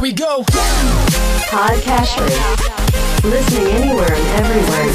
Here 0.00 0.08
we 0.08 0.16
go. 0.16 0.40
Podcast 1.52 2.16
Listening 3.20 3.68
anywhere 3.68 4.08
and 4.08 4.26
everywhere. 4.40 4.88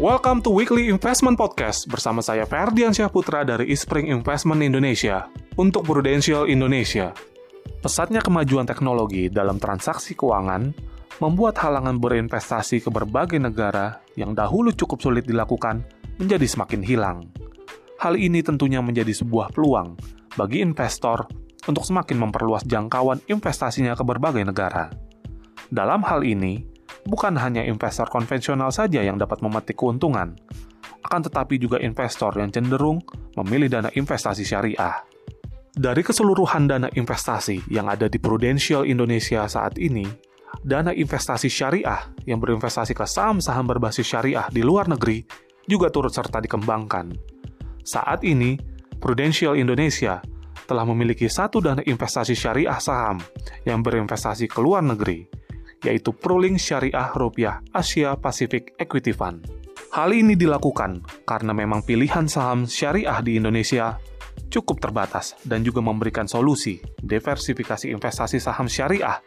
Welcome 0.00 0.40
to 0.40 0.56
Weekly 0.56 0.88
Investment 0.88 1.36
Podcast 1.36 1.84
bersama 1.84 2.24
saya 2.24 2.48
Ferdian 2.48 2.96
Syahputra 2.96 3.44
dari 3.44 3.68
Ispring 3.68 4.08
Investment 4.08 4.64
Indonesia 4.64 5.28
untuk 5.60 5.84
Prudential 5.84 6.48
Indonesia. 6.48 7.12
Pesatnya 7.84 8.24
kemajuan 8.24 8.64
teknologi 8.64 9.28
dalam 9.28 9.60
transaksi 9.60 10.16
keuangan 10.16 10.72
membuat 11.20 11.60
halangan 11.60 12.00
berinvestasi 12.00 12.80
ke 12.80 12.88
berbagai 12.88 13.36
negara 13.36 14.00
yang 14.16 14.32
dahulu 14.32 14.72
cukup 14.72 14.96
sulit 15.04 15.28
dilakukan 15.28 15.84
menjadi 16.18 16.46
semakin 16.48 16.80
hilang. 16.84 17.18
Hal 18.02 18.18
ini 18.18 18.42
tentunya 18.42 18.82
menjadi 18.82 19.14
sebuah 19.14 19.54
peluang 19.54 19.94
bagi 20.34 20.58
investor 20.58 21.30
untuk 21.70 21.86
semakin 21.86 22.18
memperluas 22.18 22.66
jangkauan 22.66 23.22
investasinya 23.30 23.94
ke 23.94 24.02
berbagai 24.02 24.42
negara. 24.42 24.90
Dalam 25.70 26.02
hal 26.02 26.26
ini, 26.26 26.66
bukan 27.06 27.38
hanya 27.38 27.62
investor 27.62 28.10
konvensional 28.10 28.74
saja 28.74 29.00
yang 29.00 29.16
dapat 29.16 29.38
memetik 29.40 29.78
keuntungan, 29.78 30.34
akan 31.06 31.20
tetapi 31.22 31.58
juga 31.62 31.78
investor 31.78 32.34
yang 32.38 32.50
cenderung 32.50 32.98
memilih 33.38 33.70
dana 33.70 33.90
investasi 33.94 34.42
syariah. 34.42 34.98
Dari 35.72 36.04
keseluruhan 36.04 36.68
dana 36.68 36.88
investasi 36.92 37.72
yang 37.72 37.88
ada 37.88 38.04
di 38.10 38.20
Prudential 38.20 38.84
Indonesia 38.84 39.48
saat 39.48 39.80
ini, 39.80 40.04
dana 40.60 40.92
investasi 40.92 41.48
syariah 41.48 42.12
yang 42.28 42.42
berinvestasi 42.42 42.92
ke 42.92 43.08
saham-saham 43.08 43.64
berbasis 43.64 44.04
syariah 44.04 44.44
di 44.52 44.60
luar 44.60 44.90
negeri 44.90 45.24
juga 45.66 45.90
turut 45.90 46.12
serta 46.12 46.42
dikembangkan. 46.42 47.12
Saat 47.82 48.22
ini, 48.22 48.58
Prudential 49.02 49.58
Indonesia 49.58 50.22
telah 50.62 50.86
memiliki 50.86 51.26
satu 51.26 51.58
dana 51.58 51.82
investasi 51.82 52.38
syariah 52.38 52.78
saham 52.78 53.18
yang 53.66 53.82
berinvestasi 53.82 54.46
ke 54.46 54.62
luar 54.62 54.86
negeri, 54.86 55.26
yaitu 55.82 56.14
Proling 56.14 56.54
Syariah 56.56 57.10
Rupiah 57.12 57.58
Asia 57.74 58.14
Pacific 58.14 58.78
Equity 58.78 59.10
Fund. 59.10 59.42
Hal 59.92 60.14
ini 60.14 60.38
dilakukan 60.38 61.04
karena 61.28 61.52
memang 61.52 61.84
pilihan 61.84 62.24
saham 62.24 62.64
syariah 62.64 63.18
di 63.20 63.36
Indonesia 63.36 63.98
cukup 64.48 64.80
terbatas 64.80 65.36
dan 65.44 65.60
juga 65.60 65.84
memberikan 65.84 66.24
solusi 66.24 66.80
diversifikasi 67.04 67.92
investasi 67.92 68.40
saham 68.40 68.70
syariah 68.70 69.20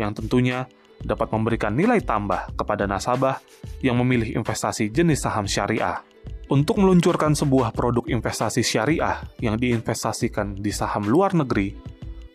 yang 0.00 0.16
tentunya 0.16 0.64
dapat 1.02 1.28
memberikan 1.32 1.74
nilai 1.74 2.00
tambah 2.00 2.54
kepada 2.56 2.88
nasabah 2.88 3.40
yang 3.84 4.00
memilih 4.00 4.40
investasi 4.40 4.88
jenis 4.88 5.24
saham 5.24 5.44
syariah. 5.44 6.00
Untuk 6.46 6.78
meluncurkan 6.78 7.34
sebuah 7.34 7.74
produk 7.74 8.06
investasi 8.06 8.62
syariah 8.62 9.18
yang 9.42 9.58
diinvestasikan 9.58 10.54
di 10.54 10.70
saham 10.70 11.02
luar 11.10 11.34
negeri, 11.34 11.74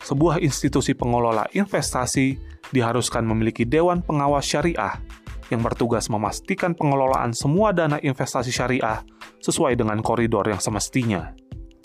sebuah 0.04 0.42
institusi 0.44 0.92
pengelola 0.92 1.48
investasi 1.56 2.36
diharuskan 2.76 3.24
memiliki 3.24 3.64
dewan 3.64 4.04
pengawas 4.04 4.44
syariah 4.44 5.00
yang 5.48 5.64
bertugas 5.64 6.12
memastikan 6.12 6.76
pengelolaan 6.76 7.32
semua 7.36 7.72
dana 7.72 8.00
investasi 8.00 8.52
syariah 8.52 9.00
sesuai 9.40 9.76
dengan 9.80 10.00
koridor 10.00 10.48
yang 10.48 10.60
semestinya. 10.60 11.32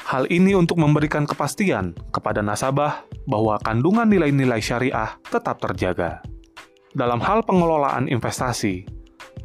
Hal 0.08 0.24
ini 0.32 0.56
untuk 0.56 0.80
memberikan 0.80 1.28
kepastian 1.28 1.92
kepada 2.16 2.40
nasabah 2.40 3.04
bahwa 3.28 3.60
kandungan 3.60 4.08
nilai-nilai 4.08 4.64
syariah 4.64 5.20
tetap 5.28 5.60
terjaga. 5.60 6.24
Dalam 6.98 7.22
hal 7.22 7.46
pengelolaan 7.46 8.10
investasi, 8.10 8.82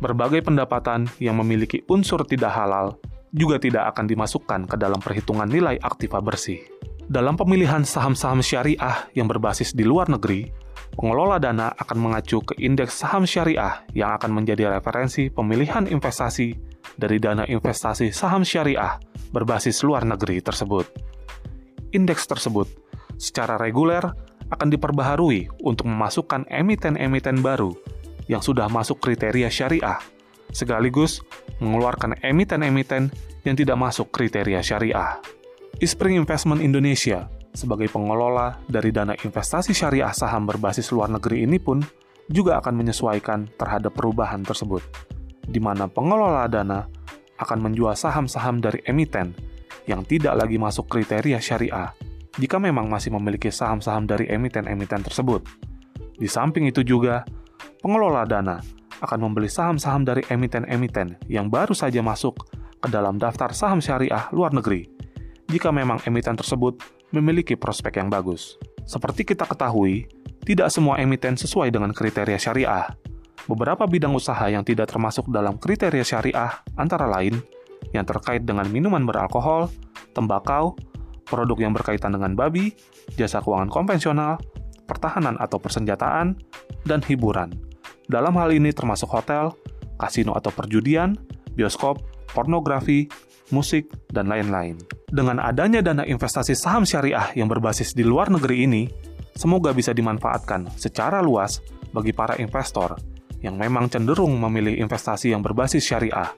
berbagai 0.01 0.41
pendapatan 0.41 1.05
yang 1.21 1.37
memiliki 1.37 1.85
unsur 1.85 2.25
tidak 2.25 2.57
halal 2.57 2.97
juga 3.37 3.61
tidak 3.61 3.93
akan 3.93 4.09
dimasukkan 4.09 4.61
ke 4.73 4.81
dalam 4.81 4.97
perhitungan 4.97 5.45
nilai 5.45 5.77
aktiva 5.85 6.25
bersih. 6.25 6.65
Dalam 7.13 7.37
pemilihan 7.37 7.85
saham-saham 7.85 8.41
syariah 8.41 9.05
yang 9.13 9.29
berbasis 9.29 9.77
di 9.77 9.85
luar 9.85 10.09
negeri, 10.09 10.49
pengelola 10.97 11.37
dana 11.37 11.69
akan 11.77 11.99
mengacu 12.01 12.41
ke 12.41 12.57
indeks 12.57 12.97
saham 12.97 13.29
syariah 13.29 13.85
yang 13.93 14.17
akan 14.17 14.33
menjadi 14.33 14.73
referensi 14.73 15.29
pemilihan 15.29 15.85
investasi 15.85 16.57
dari 16.97 17.21
dana 17.21 17.45
investasi 17.45 18.17
saham 18.17 18.49
syariah 18.49 18.97
berbasis 19.29 19.85
luar 19.85 20.09
negeri 20.09 20.41
tersebut. 20.41 20.89
Indeks 21.93 22.25
tersebut 22.25 22.65
secara 23.21 23.61
reguler 23.61 24.32
akan 24.53 24.69
diperbaharui 24.69 25.49
untuk 25.65 25.89
memasukkan 25.89 26.45
emiten-emiten 26.53 27.41
baru 27.41 27.73
yang 28.29 28.45
sudah 28.45 28.69
masuk 28.69 29.01
kriteria 29.01 29.49
syariah, 29.49 29.99
sekaligus 30.53 31.25
mengeluarkan 31.59 32.21
emiten-emiten 32.21 33.09
yang 33.43 33.57
tidak 33.57 33.81
masuk 33.81 34.13
kriteria 34.13 34.61
syariah. 34.61 35.19
Ispring 35.81 36.21
Investment 36.21 36.61
Indonesia 36.61 37.27
sebagai 37.53 37.89
pengelola 37.89 38.61
dari 38.69 38.93
dana 38.95 39.17
investasi 39.17 39.73
syariah 39.73 40.13
saham 40.13 40.47
berbasis 40.47 40.93
luar 40.93 41.09
negeri 41.11 41.45
ini 41.49 41.59
pun 41.59 41.83
juga 42.31 42.61
akan 42.63 42.77
menyesuaikan 42.77 43.51
terhadap 43.59 43.93
perubahan 43.93 44.47
tersebut, 44.47 44.81
di 45.45 45.59
mana 45.59 45.91
pengelola 45.91 46.47
dana 46.47 46.87
akan 47.41 47.59
menjual 47.59 47.99
saham-saham 47.99 48.63
dari 48.63 48.81
emiten 48.87 49.35
yang 49.91 50.07
tidak 50.07 50.39
lagi 50.39 50.57
masuk 50.61 50.87
kriteria 50.87 51.43
syariah 51.43 51.91
jika 52.41 52.57
memang 52.57 52.89
masih 52.89 53.13
memiliki 53.13 53.53
saham-saham 53.53 54.09
dari 54.09 54.29
emiten-emiten 54.31 55.05
tersebut. 55.05 55.45
Di 56.17 56.29
samping 56.31 56.71
itu 56.71 56.81
juga, 56.81 57.27
pengelola 57.85 58.25
dana 58.25 58.63
akan 59.03 59.19
membeli 59.29 59.51
saham-saham 59.51 60.07
dari 60.07 60.23
emiten-emiten 60.31 61.19
yang 61.27 61.51
baru 61.51 61.75
saja 61.75 62.01
masuk 62.01 62.47
ke 62.83 62.89
dalam 62.89 63.19
daftar 63.19 63.51
saham 63.53 63.83
syariah 63.83 64.31
luar 64.31 64.55
negeri, 64.55 64.87
jika 65.51 65.69
memang 65.75 66.01
emiten 66.09 66.39
tersebut 66.39 66.81
memiliki 67.13 67.59
prospek 67.59 68.01
yang 68.01 68.09
bagus. 68.09 68.57
Seperti 68.89 69.23
kita 69.23 69.45
ketahui, 69.47 70.09
tidak 70.43 70.73
semua 70.75 70.99
emiten 70.99 71.39
sesuai 71.39 71.71
dengan 71.71 71.95
kriteria 71.95 72.39
syariah. 72.41 72.89
Beberapa 73.47 73.87
bidang 73.87 74.15
usaha 74.15 74.47
yang 74.47 74.63
tidak 74.63 74.91
termasuk 74.91 75.27
dalam 75.31 75.59
kriteria 75.59 76.03
syariah 76.03 76.63
antara 76.79 77.07
lain 77.11 77.43
yang 77.91 78.07
terkait 78.07 78.47
dengan 78.47 78.67
minuman 78.71 79.03
beralkohol, 79.03 79.67
tembakau, 80.15 80.79
produk 81.33 81.57
yang 81.57 81.73
berkaitan 81.73 82.13
dengan 82.13 82.37
babi, 82.37 82.77
jasa 83.17 83.41
keuangan 83.41 83.73
konvensional, 83.73 84.37
pertahanan 84.85 85.41
atau 85.41 85.57
persenjataan, 85.57 86.37
dan 86.85 87.01
hiburan. 87.01 87.57
Dalam 88.13 88.37
hal 88.37 88.53
ini 88.53 88.69
termasuk 88.77 89.09
hotel, 89.09 89.57
kasino 89.97 90.37
atau 90.37 90.53
perjudian, 90.53 91.17
bioskop, 91.57 92.05
pornografi, 92.37 93.09
musik, 93.49 93.89
dan 94.13 94.29
lain-lain. 94.29 94.77
Dengan 95.09 95.41
adanya 95.41 95.81
dana 95.81 96.05
investasi 96.05 96.53
saham 96.53 96.85
syariah 96.85 97.33
yang 97.33 97.49
berbasis 97.49 97.97
di 97.97 98.05
luar 98.05 98.29
negeri 98.29 98.69
ini, 98.69 98.83
semoga 99.33 99.73
bisa 99.73 99.97
dimanfaatkan 99.97 100.69
secara 100.77 101.25
luas 101.25 101.65
bagi 101.97 102.13
para 102.13 102.37
investor 102.37 102.97
yang 103.41 103.57
memang 103.57 103.89
cenderung 103.89 104.37
memilih 104.39 104.77
investasi 104.81 105.35
yang 105.35 105.41
berbasis 105.43 105.83
syariah, 105.83 106.31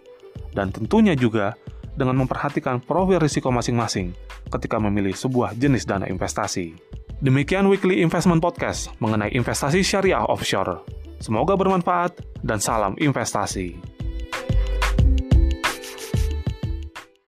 dan 0.57 0.73
tentunya 0.73 1.13
juga 1.15 1.55
dengan 1.95 2.19
memperhatikan 2.21 2.83
profil 2.83 3.23
risiko 3.23 3.51
masing-masing 3.55 4.13
ketika 4.51 4.77
memilih 4.83 5.15
sebuah 5.15 5.55
jenis 5.55 5.87
dana 5.87 6.11
investasi. 6.11 6.75
Demikian 7.23 7.71
Weekly 7.71 8.03
Investment 8.03 8.43
Podcast 8.43 8.91
mengenai 8.99 9.33
investasi 9.33 9.81
syariah 9.81 10.27
offshore. 10.27 10.83
Semoga 11.23 11.57
bermanfaat 11.57 12.21
dan 12.45 12.61
salam 12.61 12.99
investasi. 13.01 13.94